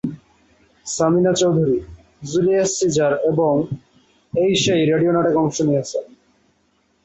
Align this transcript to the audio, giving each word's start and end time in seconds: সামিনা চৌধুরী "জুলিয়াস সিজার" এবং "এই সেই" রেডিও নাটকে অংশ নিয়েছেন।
সামিনা 0.85 1.31
চৌধুরী 1.33 1.77
"জুলিয়াস 2.21 2.69
সিজার" 2.79 3.13
এবং 3.29 3.53
"এই 4.33 4.51
সেই" 4.63 4.81
রেডিও 4.91 5.11
নাটকে 5.13 5.37
অংশ 5.37 5.57
নিয়েছেন। 5.61 6.05